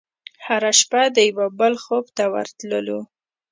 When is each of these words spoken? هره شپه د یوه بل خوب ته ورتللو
هره 0.45 0.71
شپه 0.79 1.01
د 1.15 1.17
یوه 1.29 1.47
بل 1.59 1.73
خوب 1.83 2.05
ته 2.17 2.23
ورتللو 2.33 2.99